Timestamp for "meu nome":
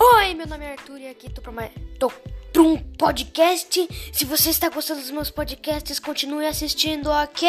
0.34-0.64